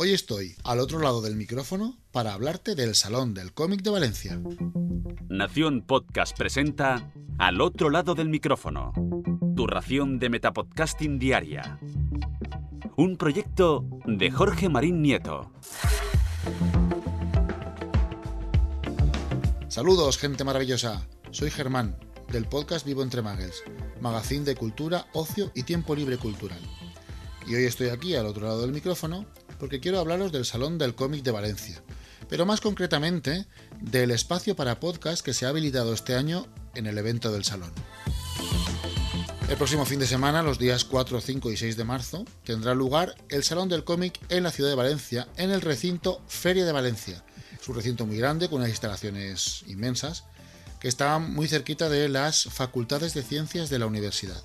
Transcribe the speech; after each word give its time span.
Hoy 0.00 0.12
estoy 0.12 0.54
al 0.62 0.78
otro 0.78 1.00
lado 1.00 1.20
del 1.22 1.34
micrófono 1.34 1.98
para 2.12 2.32
hablarte 2.32 2.76
del 2.76 2.94
Salón 2.94 3.34
del 3.34 3.52
Cómic 3.52 3.82
de 3.82 3.90
Valencia. 3.90 4.40
Nación 5.28 5.82
Podcast 5.84 6.38
presenta 6.38 7.10
Al 7.36 7.60
otro 7.60 7.90
lado 7.90 8.14
del 8.14 8.28
micrófono, 8.28 8.92
tu 9.56 9.66
ración 9.66 10.20
de 10.20 10.28
Metapodcasting 10.28 11.18
diaria. 11.18 11.80
Un 12.96 13.16
proyecto 13.16 13.88
de 14.06 14.30
Jorge 14.30 14.68
Marín 14.68 15.02
Nieto. 15.02 15.50
Saludos, 19.66 20.16
gente 20.16 20.44
maravillosa. 20.44 21.08
Soy 21.32 21.50
Germán, 21.50 21.98
del 22.30 22.44
podcast 22.44 22.86
Vivo 22.86 23.02
entre 23.02 23.20
Magels, 23.20 23.64
magazine 24.00 24.44
de 24.44 24.54
cultura, 24.54 25.08
ocio 25.12 25.50
y 25.56 25.64
tiempo 25.64 25.96
libre 25.96 26.18
cultural. 26.18 26.60
Y 27.48 27.54
hoy 27.54 27.64
estoy 27.64 27.88
aquí 27.88 28.14
al 28.14 28.26
otro 28.26 28.46
lado 28.46 28.60
del 28.60 28.72
micrófono 28.72 29.24
porque 29.58 29.80
quiero 29.80 29.98
hablaros 29.98 30.32
del 30.32 30.44
Salón 30.44 30.76
del 30.76 30.94
Cómic 30.94 31.22
de 31.22 31.30
Valencia, 31.30 31.82
pero 32.28 32.44
más 32.44 32.60
concretamente 32.60 33.46
del 33.80 34.10
espacio 34.10 34.54
para 34.54 34.80
podcast 34.80 35.24
que 35.24 35.32
se 35.32 35.46
ha 35.46 35.48
habilitado 35.48 35.94
este 35.94 36.14
año 36.14 36.46
en 36.74 36.86
el 36.86 36.98
evento 36.98 37.32
del 37.32 37.44
Salón. 37.44 37.72
El 39.48 39.56
próximo 39.56 39.86
fin 39.86 39.98
de 39.98 40.06
semana, 40.06 40.42
los 40.42 40.58
días 40.58 40.84
4, 40.84 41.22
5 41.22 41.50
y 41.50 41.56
6 41.56 41.78
de 41.78 41.84
marzo, 41.84 42.26
tendrá 42.44 42.74
lugar 42.74 43.14
el 43.30 43.42
Salón 43.42 43.70
del 43.70 43.82
Cómic 43.82 44.20
en 44.28 44.42
la 44.42 44.50
ciudad 44.50 44.68
de 44.68 44.76
Valencia, 44.76 45.26
en 45.38 45.50
el 45.50 45.62
recinto 45.62 46.20
Feria 46.28 46.66
de 46.66 46.72
Valencia. 46.72 47.24
Es 47.58 47.66
un 47.66 47.76
recinto 47.76 48.04
muy 48.04 48.18
grande, 48.18 48.50
con 48.50 48.58
unas 48.58 48.68
instalaciones 48.68 49.64
inmensas, 49.66 50.24
que 50.80 50.88
está 50.88 51.18
muy 51.18 51.48
cerquita 51.48 51.88
de 51.88 52.10
las 52.10 52.44
facultades 52.44 53.14
de 53.14 53.22
ciencias 53.22 53.70
de 53.70 53.78
la 53.78 53.86
universidad. 53.86 54.42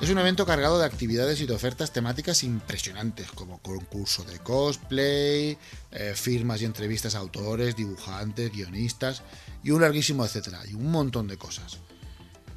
Es 0.00 0.10
un 0.10 0.18
evento 0.18 0.44
cargado 0.44 0.78
de 0.78 0.84
actividades 0.84 1.40
y 1.40 1.46
de 1.46 1.54
ofertas 1.54 1.92
temáticas 1.92 2.42
impresionantes, 2.42 3.30
como 3.30 3.58
concurso 3.60 4.22
de 4.24 4.38
cosplay, 4.38 5.56
eh, 5.92 6.12
firmas 6.14 6.60
y 6.60 6.66
entrevistas 6.66 7.14
a 7.14 7.20
autores, 7.20 7.76
dibujantes, 7.76 8.52
guionistas 8.52 9.22
y 9.62 9.70
un 9.70 9.80
larguísimo 9.80 10.24
etcétera, 10.24 10.60
y 10.70 10.74
un 10.74 10.90
montón 10.90 11.26
de 11.26 11.38
cosas. 11.38 11.78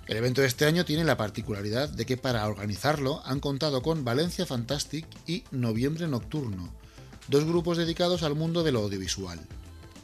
El 0.07 0.17
evento 0.17 0.41
de 0.41 0.47
este 0.47 0.65
año 0.65 0.83
tiene 0.83 1.03
la 1.03 1.15
particularidad 1.15 1.87
de 1.89 2.05
que 2.05 2.17
para 2.17 2.47
organizarlo 2.47 3.21
han 3.25 3.39
contado 3.39 3.81
con 3.81 4.03
Valencia 4.03 4.45
Fantastic 4.45 5.05
y 5.25 5.43
Noviembre 5.51 6.07
Nocturno, 6.07 6.73
dos 7.27 7.45
grupos 7.45 7.77
dedicados 7.77 8.23
al 8.23 8.35
mundo 8.35 8.63
de 8.63 8.71
lo 8.71 8.79
audiovisual. 8.79 9.39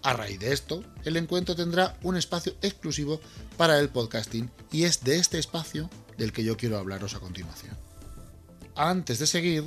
A 0.03 0.11
raíz 0.11 0.37
de 0.39 0.51
esto, 0.51 0.83
el 1.05 1.15
encuentro 1.15 1.55
tendrá 1.55 1.97
un 2.03 2.17
espacio 2.17 2.53
exclusivo 2.61 3.21
para 3.55 3.79
el 3.79 3.87
podcasting 3.87 4.51
y 4.69 4.83
es 4.83 5.01
de 5.05 5.17
este 5.17 5.39
espacio 5.39 5.89
del 6.17 6.33
que 6.33 6.43
yo 6.43 6.57
quiero 6.57 6.77
hablaros 6.77 7.15
a 7.15 7.21
continuación. 7.21 7.77
Antes 8.75 9.19
de 9.19 9.27
seguir, 9.27 9.63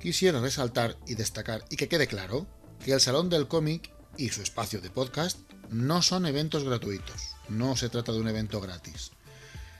quisiera 0.00 0.40
resaltar 0.40 0.96
y 1.06 1.14
destacar 1.14 1.64
y 1.70 1.76
que 1.76 1.88
quede 1.88 2.08
claro 2.08 2.48
que 2.84 2.92
el 2.92 3.00
Salón 3.00 3.30
del 3.30 3.46
Cómic 3.46 3.92
y 4.16 4.30
su 4.30 4.42
espacio 4.42 4.80
de 4.80 4.90
podcast 4.90 5.38
no 5.70 6.02
son 6.02 6.26
eventos 6.26 6.64
gratuitos, 6.64 7.36
no 7.48 7.76
se 7.76 7.88
trata 7.88 8.10
de 8.10 8.18
un 8.18 8.28
evento 8.28 8.60
gratis. 8.60 9.12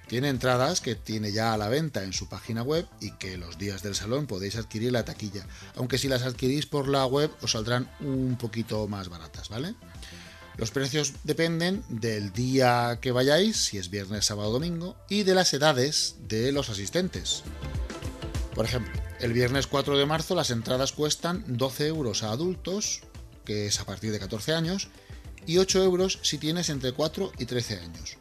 Tiene 0.09 0.29
entradas 0.29 0.81
que 0.81 0.95
tiene 0.95 1.33
ya 1.33 1.53
a 1.53 1.57
la 1.57 1.69
venta 1.69 2.05
en 2.05 2.13
su 2.13 2.29
página 2.29 2.63
web 2.63 2.87
y 3.01 3.11
que 3.13 3.37
los 3.37 3.59
días 3.59 3.83
del 3.83 3.97
salón 3.97 4.27
podéis 4.27 4.57
adquirir 4.57 4.93
la 4.93 5.05
taquilla, 5.05 5.47
aunque 5.75 5.99
si 5.99 6.07
las 6.07 6.23
adquirís 6.23 6.67
por 6.67 6.87
la 6.87 7.05
web 7.07 7.31
os 7.43 7.53
saldrán 7.53 7.91
un 8.01 8.37
poquito 8.39 8.87
más 8.87 9.09
baratas, 9.09 9.49
¿vale? 9.49 9.75
Los 10.57 10.71
precios 10.71 11.13
dependen 11.25 11.85
del 11.89 12.33
día 12.33 12.99
que 13.03 13.13
vayáis, 13.13 13.57
si 13.57 13.79
es 13.79 13.91
viernes, 13.91 14.25
sábado 14.25 14.53
domingo, 14.53 14.97
y 15.09 15.25
de 15.25 15.35
las 15.35 15.53
edades 15.53 16.17
de 16.29 16.53
los 16.53 16.71
asistentes. 16.71 17.43
Por 18.55 18.65
ejemplo, 18.65 18.95
el 19.21 19.33
viernes 19.33 19.67
4 19.67 19.99
de 19.99 20.07
marzo 20.07 20.35
las 20.35 20.51
entradas 20.51 20.93
cuestan 20.93 21.45
12 21.47 21.89
euros 21.89 22.23
a 22.23 22.31
adultos, 22.31 23.03
que 23.45 23.67
es 23.67 23.81
a 23.81 23.85
partir 23.85 24.13
de 24.13 24.19
14 24.19 24.55
años, 24.55 24.89
y 25.47 25.59
8 25.59 25.83
euros 25.83 26.21
si 26.23 26.39
tienes 26.39 26.71
entre 26.71 26.93
4 26.93 27.33
y 27.39 27.45
13 27.45 27.81
años. 27.81 28.17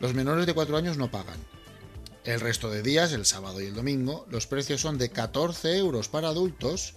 Los 0.00 0.14
menores 0.14 0.46
de 0.46 0.54
4 0.54 0.76
años 0.76 0.96
no 0.96 1.10
pagan. 1.10 1.38
El 2.24 2.40
resto 2.40 2.70
de 2.70 2.82
días, 2.82 3.12
el 3.12 3.24
sábado 3.24 3.60
y 3.60 3.66
el 3.66 3.74
domingo, 3.74 4.26
los 4.30 4.46
precios 4.46 4.80
son 4.80 4.98
de 4.98 5.10
14 5.10 5.76
euros 5.78 6.08
para 6.08 6.28
adultos, 6.28 6.94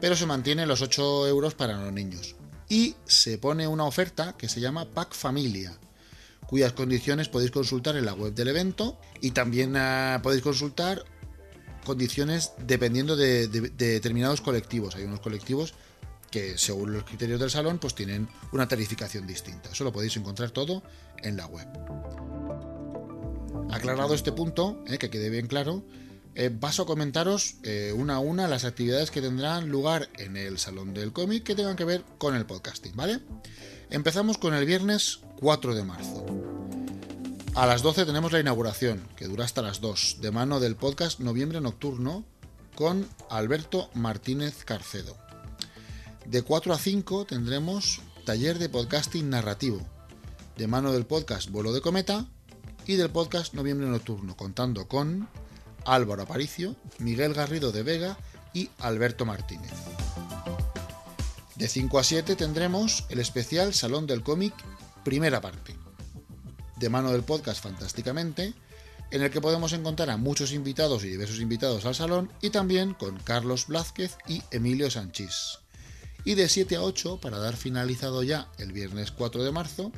pero 0.00 0.16
se 0.16 0.26
mantienen 0.26 0.68
los 0.68 0.82
8 0.82 1.28
euros 1.28 1.54
para 1.54 1.80
los 1.80 1.92
niños 1.92 2.34
y 2.68 2.96
se 3.06 3.38
pone 3.38 3.68
una 3.68 3.84
oferta 3.84 4.36
que 4.36 4.48
se 4.48 4.60
llama 4.60 4.86
Pack 4.86 5.14
Familia, 5.14 5.72
cuyas 6.46 6.72
condiciones 6.72 7.28
podéis 7.28 7.50
consultar 7.50 7.96
en 7.96 8.04
la 8.04 8.14
web 8.14 8.34
del 8.34 8.48
evento 8.48 8.98
y 9.20 9.32
también 9.32 9.76
ah, 9.76 10.20
podéis 10.22 10.42
consultar 10.42 11.04
condiciones 11.84 12.52
dependiendo 12.66 13.16
de, 13.16 13.48
determinados 13.48 14.40
colectivos. 14.40 14.96
Hay 14.96 15.04
unos 15.04 15.20
colectivos 15.20 15.74
que 16.30 16.58
según 16.58 16.92
los 16.92 17.04
criterios 17.04 17.38
del 17.38 17.50
salón 17.50 17.78
pues 17.78 17.94
tienen 17.94 18.28
una 18.52 18.66
tarificación 18.66 19.26
distinta. 19.26 19.70
Eso 19.70 19.84
lo 19.84 19.92
podéis 19.92 20.16
encontrar 20.16 20.50
todo 20.50 20.82
en 21.18 21.36
la 21.36 21.46
web. 21.46 21.68
Aclarado 23.74 24.14
este 24.14 24.30
punto, 24.30 24.84
eh, 24.86 24.98
que 24.98 25.10
quede 25.10 25.30
bien 25.30 25.48
claro, 25.48 25.82
eh, 26.36 26.48
paso 26.48 26.82
a 26.82 26.86
comentaros 26.86 27.56
eh, 27.64 27.92
una 27.92 28.14
a 28.14 28.18
una 28.20 28.46
las 28.46 28.64
actividades 28.64 29.10
que 29.10 29.20
tendrán 29.20 29.68
lugar 29.68 30.08
en 30.16 30.36
el 30.36 30.58
Salón 30.60 30.94
del 30.94 31.12
Cómic 31.12 31.42
que 31.42 31.56
tengan 31.56 31.74
que 31.74 31.84
ver 31.84 32.04
con 32.18 32.36
el 32.36 32.46
podcasting, 32.46 32.94
¿vale? 32.94 33.18
Empezamos 33.90 34.38
con 34.38 34.54
el 34.54 34.64
viernes 34.64 35.22
4 35.40 35.74
de 35.74 35.82
marzo. 35.82 36.24
A 37.56 37.66
las 37.66 37.82
12 37.82 38.06
tenemos 38.06 38.30
la 38.30 38.38
inauguración, 38.38 39.08
que 39.16 39.26
dura 39.26 39.44
hasta 39.44 39.60
las 39.60 39.80
2, 39.80 40.18
de 40.20 40.30
mano 40.30 40.60
del 40.60 40.76
podcast 40.76 41.18
Noviembre 41.18 41.60
Nocturno 41.60 42.24
con 42.76 43.08
Alberto 43.28 43.90
Martínez 43.94 44.64
Carcedo. 44.64 45.16
De 46.26 46.42
4 46.42 46.74
a 46.74 46.78
5 46.78 47.24
tendremos 47.24 48.02
taller 48.24 48.60
de 48.60 48.68
podcasting 48.68 49.30
narrativo, 49.30 49.80
de 50.56 50.68
mano 50.68 50.92
del 50.92 51.06
podcast 51.06 51.50
Vuelo 51.50 51.72
de 51.72 51.80
Cometa 51.80 52.28
y 52.86 52.96
del 52.96 53.10
podcast 53.10 53.54
Noviembre 53.54 53.86
Nocturno, 53.86 54.36
contando 54.36 54.88
con 54.88 55.28
Álvaro 55.86 56.22
Aparicio, 56.22 56.76
Miguel 56.98 57.34
Garrido 57.34 57.72
de 57.72 57.82
Vega 57.82 58.18
y 58.52 58.70
Alberto 58.78 59.24
Martínez. 59.24 59.72
De 61.56 61.68
5 61.68 61.98
a 61.98 62.04
7 62.04 62.36
tendremos 62.36 63.04
el 63.08 63.20
especial 63.20 63.74
Salón 63.74 64.06
del 64.06 64.22
Cómic, 64.22 64.54
primera 65.04 65.40
parte, 65.40 65.74
de 66.76 66.88
mano 66.88 67.12
del 67.12 67.22
podcast 67.22 67.62
Fantásticamente, 67.62 68.54
en 69.10 69.22
el 69.22 69.30
que 69.30 69.40
podemos 69.40 69.72
encontrar 69.72 70.10
a 70.10 70.16
muchos 70.16 70.52
invitados 70.52 71.04
y 71.04 71.08
diversos 71.08 71.40
invitados 71.40 71.86
al 71.86 71.94
salón 71.94 72.32
y 72.42 72.50
también 72.50 72.94
con 72.94 73.16
Carlos 73.18 73.66
Blázquez 73.66 74.16
y 74.26 74.42
Emilio 74.50 74.90
Sanchís. 74.90 75.60
Y 76.24 76.34
de 76.34 76.48
7 76.48 76.76
a 76.76 76.82
8, 76.82 77.20
para 77.20 77.38
dar 77.38 77.56
finalizado 77.56 78.22
ya 78.22 78.48
el 78.58 78.72
viernes 78.72 79.10
4 79.12 79.44
de 79.44 79.52
marzo, 79.52 79.92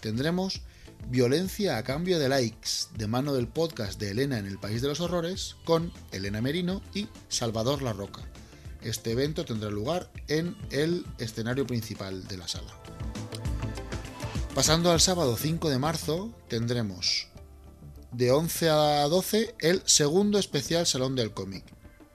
tendremos 0.00 0.62
Violencia 1.08 1.76
a 1.76 1.82
cambio 1.82 2.18
de 2.18 2.28
likes, 2.28 2.88
de 2.96 3.06
mano 3.08 3.34
del 3.34 3.48
podcast 3.48 3.98
de 3.98 4.10
Elena 4.10 4.38
en 4.38 4.46
el 4.46 4.58
País 4.58 4.82
de 4.82 4.88
los 4.88 5.00
Horrores, 5.00 5.56
con 5.64 5.92
Elena 6.12 6.40
Merino 6.40 6.82
y 6.94 7.08
Salvador 7.28 7.82
La 7.82 7.92
Roca. 7.92 8.22
Este 8.82 9.12
evento 9.12 9.44
tendrá 9.44 9.70
lugar 9.70 10.10
en 10.28 10.56
el 10.70 11.04
escenario 11.18 11.66
principal 11.66 12.26
de 12.28 12.36
la 12.36 12.48
sala. 12.48 12.72
Pasando 14.54 14.90
al 14.90 15.00
sábado 15.00 15.36
5 15.36 15.68
de 15.70 15.78
marzo, 15.78 16.34
tendremos 16.48 17.28
de 18.12 18.32
11 18.32 18.70
a 18.70 19.08
12 19.08 19.54
el 19.60 19.82
segundo 19.86 20.38
especial 20.38 20.86
Salón 20.86 21.14
del 21.14 21.32
Cómic, 21.32 21.64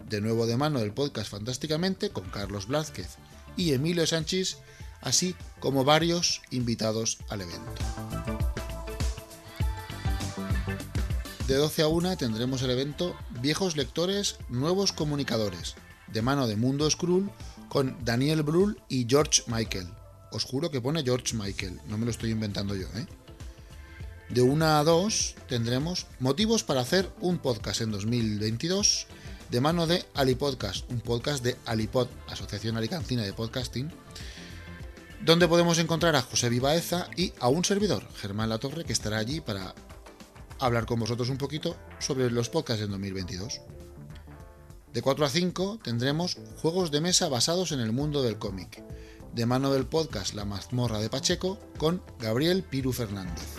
de 0.09 0.21
nuevo 0.21 0.45
de 0.45 0.57
mano 0.57 0.79
del 0.79 0.93
podcast 0.93 1.31
Fantásticamente 1.31 2.09
con 2.09 2.29
Carlos 2.29 2.67
Blázquez 2.67 3.17
y 3.55 3.73
Emilio 3.73 4.05
Sánchez, 4.05 4.57
así 5.01 5.35
como 5.59 5.83
varios 5.83 6.41
invitados 6.51 7.19
al 7.29 7.41
evento. 7.41 7.71
De 11.47 11.53
12 11.57 11.83
a 11.83 11.87
1 11.87 12.17
tendremos 12.17 12.63
el 12.63 12.71
evento 12.71 13.15
Viejos 13.39 13.77
Lectores, 13.77 14.37
Nuevos 14.49 14.91
Comunicadores, 14.91 15.75
de 16.07 16.23
mano 16.23 16.47
de 16.47 16.55
Mundo 16.55 16.89
Skrull, 16.89 17.29
con 17.69 18.03
Daniel 18.03 18.41
Brühl 18.41 18.81
y 18.89 19.05
George 19.07 19.43
Michael. 19.45 19.87
Os 20.31 20.43
juro 20.43 20.71
que 20.71 20.81
pone 20.81 21.03
George 21.03 21.35
Michael, 21.35 21.79
no 21.87 21.99
me 21.99 22.05
lo 22.05 22.11
estoy 22.11 22.31
inventando 22.31 22.75
yo, 22.75 22.87
¿eh? 22.95 23.05
De 24.29 24.41
1 24.41 24.65
a 24.65 24.83
2 24.83 25.35
tendremos 25.47 26.07
Motivos 26.19 26.63
para 26.63 26.81
hacer 26.81 27.11
un 27.21 27.37
podcast 27.37 27.81
en 27.81 27.91
2022, 27.91 29.05
de 29.51 29.61
mano 29.61 29.85
de 29.85 30.03
Alipodcast, 30.15 30.89
un 30.89 30.99
podcast 30.99 31.43
de 31.43 31.57
Alipod, 31.67 32.07
Asociación 32.27 32.75
Alicancina 32.75 33.21
de 33.21 33.33
Podcasting, 33.33 33.91
donde 35.21 35.47
podemos 35.47 35.77
encontrar 35.77 36.15
a 36.15 36.23
José 36.23 36.49
Vivaeza 36.49 37.07
y 37.15 37.33
a 37.39 37.49
un 37.49 37.63
servidor, 37.63 38.07
Germán 38.15 38.49
Latorre, 38.49 38.83
que 38.83 38.93
estará 38.93 39.19
allí 39.19 39.41
para 39.41 39.75
hablar 40.59 40.85
con 40.85 40.99
vosotros 40.99 41.29
un 41.29 41.37
poquito 41.37 41.75
sobre 41.99 42.29
los 42.31 42.49
podcasts 42.49 42.83
en 42.83 42.91
2022. 42.91 43.61
De 44.93 45.01
4 45.01 45.25
a 45.25 45.29
5 45.29 45.79
tendremos 45.83 46.37
juegos 46.61 46.91
de 46.91 47.01
mesa 47.01 47.27
basados 47.27 47.71
en 47.71 47.81
el 47.81 47.91
mundo 47.91 48.23
del 48.23 48.37
cómic, 48.37 48.81
de 49.33 49.45
mano 49.45 49.73
del 49.73 49.85
podcast 49.85 50.33
La 50.33 50.45
mazmorra 50.45 50.99
de 50.99 51.09
Pacheco 51.09 51.59
con 51.77 52.01
Gabriel 52.19 52.63
Piru 52.63 52.93
Fernández. 52.93 53.57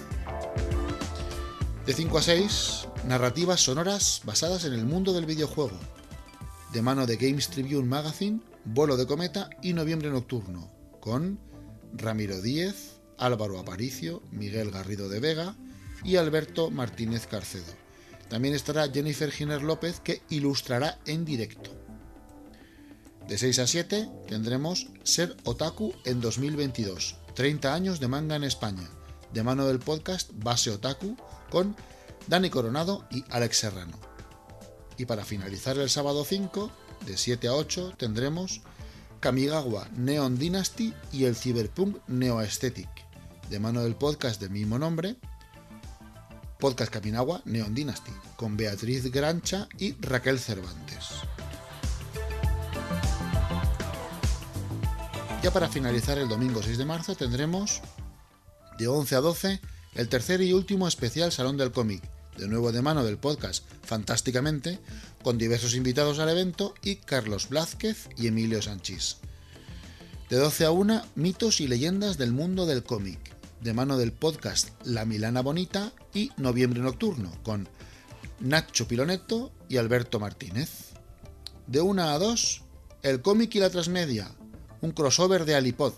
De 1.84 1.92
5 1.92 2.18
a 2.18 2.22
6, 2.22 2.88
narrativas 3.04 3.60
sonoras 3.60 4.22
basadas 4.24 4.64
en 4.64 4.72
el 4.72 4.86
mundo 4.86 5.12
del 5.12 5.26
videojuego, 5.26 5.78
de 6.72 6.82
mano 6.82 7.06
de 7.06 7.16
Games 7.16 7.48
Tribune 7.48 7.86
Magazine, 7.86 8.40
Vuelo 8.64 8.96
de 8.96 9.06
Cometa 9.06 9.50
y 9.62 9.74
Noviembre 9.74 10.10
Nocturno, 10.10 10.72
con 11.00 11.38
Ramiro 11.92 12.40
Díez, 12.40 12.96
Álvaro 13.18 13.58
Aparicio, 13.58 14.22
Miguel 14.30 14.70
Garrido 14.70 15.08
de 15.08 15.20
Vega 15.20 15.54
y 16.04 16.16
Alberto 16.16 16.70
Martínez 16.70 17.26
Carcedo. 17.26 17.72
También 18.28 18.54
estará 18.54 18.88
Jennifer 18.88 19.30
Giner 19.30 19.62
López 19.62 20.00
que 20.00 20.22
ilustrará 20.30 20.98
en 21.06 21.24
directo. 21.24 21.70
De 23.28 23.38
6 23.38 23.58
a 23.58 23.66
7 23.66 24.08
tendremos 24.28 24.88
Ser 25.02 25.36
Otaku 25.44 25.94
en 26.04 26.20
2022, 26.20 27.16
30 27.34 27.74
años 27.74 28.00
de 28.00 28.08
manga 28.08 28.36
en 28.36 28.44
España, 28.44 28.88
de 29.32 29.42
mano 29.42 29.66
del 29.66 29.80
podcast 29.80 30.30
Base 30.34 30.70
Otaku 30.70 31.16
con 31.50 31.76
Dani 32.28 32.50
Coronado 32.50 33.06
y 33.10 33.24
Alex 33.30 33.58
Serrano. 33.58 33.98
Y 34.96 35.06
para 35.06 35.24
finalizar 35.24 35.76
el 35.78 35.90
sábado 35.90 36.24
5, 36.24 36.70
de 37.04 37.16
7 37.16 37.48
a 37.48 37.54
8, 37.54 37.94
tendremos 37.96 38.62
Kamigawa 39.20 39.88
Neon 39.96 40.38
Dynasty 40.38 40.94
y 41.12 41.24
el 41.24 41.36
Cyberpunk 41.36 41.98
Neo 42.06 42.38
Aesthetic, 42.38 42.88
de 43.50 43.58
mano 43.58 43.82
del 43.82 43.96
podcast 43.96 44.40
del 44.40 44.50
mismo 44.50 44.78
nombre, 44.78 45.16
Podcast 46.66 46.92
Kamigawa 46.92 47.42
Neon 47.44 47.76
Dynasty, 47.76 48.10
con 48.34 48.56
Beatriz 48.56 49.08
Grancha 49.12 49.68
y 49.78 49.94
Raquel 50.00 50.40
Cervantes. 50.40 51.10
Ya 55.44 55.52
para 55.52 55.68
finalizar 55.68 56.18
el 56.18 56.28
domingo 56.28 56.64
6 56.64 56.76
de 56.76 56.84
marzo 56.84 57.14
tendremos 57.14 57.82
de 58.78 58.88
11 58.88 59.14
a 59.14 59.20
12 59.20 59.60
el 59.94 60.08
tercer 60.08 60.40
y 60.40 60.54
último 60.54 60.88
especial 60.88 61.30
Salón 61.30 61.56
del 61.56 61.70
Cómic, 61.70 62.02
de 62.36 62.48
nuevo 62.48 62.72
de 62.72 62.82
mano 62.82 63.04
del 63.04 63.18
podcast 63.18 63.64
Fantásticamente, 63.84 64.80
con 65.22 65.38
diversos 65.38 65.76
invitados 65.76 66.18
al 66.18 66.30
evento 66.30 66.74
y 66.82 66.96
Carlos 66.96 67.48
Blázquez 67.48 68.08
y 68.16 68.26
Emilio 68.26 68.60
Sanchís. 68.60 69.18
De 70.30 70.36
12 70.36 70.64
a 70.64 70.72
1, 70.72 71.02
mitos 71.14 71.60
y 71.60 71.68
leyendas 71.68 72.18
del 72.18 72.32
mundo 72.32 72.66
del 72.66 72.82
cómic, 72.82 73.35
de 73.60 73.74
mano 73.74 73.96
del 73.96 74.12
podcast 74.12 74.70
La 74.84 75.04
Milana 75.04 75.42
Bonita 75.42 75.92
y 76.12 76.30
Noviembre 76.36 76.80
Nocturno, 76.80 77.32
con 77.42 77.68
Nacho 78.40 78.86
Piloneto 78.86 79.52
y 79.68 79.76
Alberto 79.76 80.20
Martínez. 80.20 80.92
De 81.66 81.80
1 81.80 82.02
a 82.02 82.18
2, 82.18 82.62
El 83.02 83.22
cómic 83.22 83.54
y 83.54 83.60
la 83.60 83.70
transmedia, 83.70 84.30
un 84.80 84.92
crossover 84.92 85.44
de 85.44 85.54
Alipod, 85.54 85.94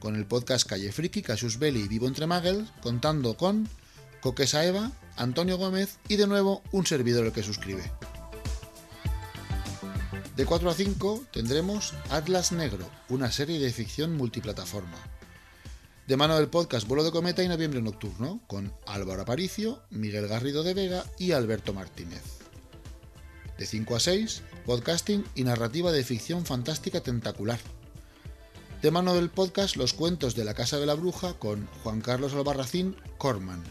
con 0.00 0.16
el 0.16 0.26
podcast 0.26 0.68
Calle 0.68 0.92
Friki, 0.92 1.22
Casus 1.22 1.58
Belli 1.58 1.80
y 1.80 1.88
Vivo 1.88 2.06
entre 2.06 2.26
Muggles, 2.26 2.68
contando 2.82 3.36
con 3.36 3.68
Coquesa 4.20 4.64
Eva, 4.64 4.92
Antonio 5.16 5.58
Gómez 5.58 5.98
y 6.08 6.16
de 6.16 6.26
nuevo 6.26 6.62
un 6.72 6.86
servidor 6.86 7.26
el 7.26 7.32
que 7.32 7.42
suscribe. 7.42 7.90
De 10.36 10.44
4 10.46 10.70
a 10.70 10.74
5 10.74 11.24
tendremos 11.32 11.94
Atlas 12.10 12.52
Negro, 12.52 12.88
una 13.08 13.32
serie 13.32 13.58
de 13.58 13.72
ficción 13.72 14.16
multiplataforma. 14.16 15.17
De 16.08 16.16
mano 16.16 16.36
del 16.36 16.48
podcast 16.48 16.88
Vuelo 16.88 17.04
de 17.04 17.10
Cometa 17.10 17.42
y 17.42 17.48
Noviembre 17.48 17.82
Nocturno, 17.82 18.40
con 18.46 18.72
Álvaro 18.86 19.20
Aparicio, 19.20 19.82
Miguel 19.90 20.26
Garrido 20.26 20.62
de 20.62 20.72
Vega 20.72 21.04
y 21.18 21.32
Alberto 21.32 21.74
Martínez. 21.74 22.22
De 23.58 23.66
5 23.66 23.94
a 23.94 24.00
6, 24.00 24.42
podcasting 24.64 25.26
y 25.34 25.44
narrativa 25.44 25.92
de 25.92 26.02
ficción 26.02 26.46
fantástica 26.46 27.02
tentacular, 27.02 27.58
de 28.80 28.90
mano 28.90 29.12
del 29.12 29.28
podcast 29.28 29.76
Los 29.76 29.92
cuentos 29.92 30.34
de 30.34 30.46
la 30.46 30.54
Casa 30.54 30.78
de 30.78 30.86
la 30.86 30.94
Bruja 30.94 31.34
con 31.34 31.66
Juan 31.82 32.00
Carlos 32.00 32.32
Albarracín 32.32 32.96
Corman. 33.18 33.62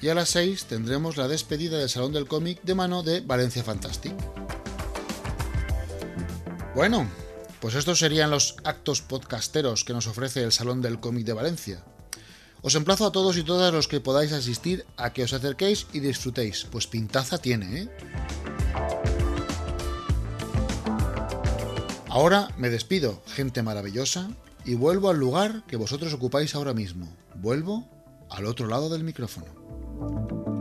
Y 0.00 0.08
a 0.08 0.14
las 0.14 0.30
6 0.30 0.64
tendremos 0.64 1.18
la 1.18 1.28
despedida 1.28 1.76
del 1.76 1.90
Salón 1.90 2.14
del 2.14 2.28
Cómic 2.28 2.62
de 2.62 2.74
mano 2.74 3.02
de 3.02 3.20
Valencia 3.20 3.62
Fantastic. 3.62 4.14
Bueno, 6.74 7.06
pues 7.62 7.76
estos 7.76 8.00
serían 8.00 8.32
los 8.32 8.56
actos 8.64 9.02
podcasteros 9.02 9.84
que 9.84 9.92
nos 9.92 10.08
ofrece 10.08 10.42
el 10.42 10.50
Salón 10.50 10.82
del 10.82 10.98
Cómic 10.98 11.24
de 11.24 11.32
Valencia. 11.32 11.84
Os 12.60 12.74
emplazo 12.74 13.06
a 13.06 13.12
todos 13.12 13.36
y 13.36 13.44
todas 13.44 13.72
los 13.72 13.86
que 13.86 14.00
podáis 14.00 14.32
asistir 14.32 14.84
a 14.96 15.12
que 15.12 15.22
os 15.22 15.32
acerquéis 15.32 15.86
y 15.92 16.00
disfrutéis, 16.00 16.66
pues 16.72 16.88
pintaza 16.88 17.38
tiene, 17.38 17.82
¿eh? 17.82 17.88
Ahora 22.08 22.48
me 22.58 22.68
despido, 22.68 23.22
gente 23.28 23.62
maravillosa, 23.62 24.28
y 24.64 24.74
vuelvo 24.74 25.10
al 25.10 25.18
lugar 25.18 25.62
que 25.68 25.76
vosotros 25.76 26.12
ocupáis 26.12 26.56
ahora 26.56 26.74
mismo. 26.74 27.16
Vuelvo 27.36 27.88
al 28.28 28.46
otro 28.46 28.66
lado 28.66 28.90
del 28.90 29.04
micrófono. 29.04 30.51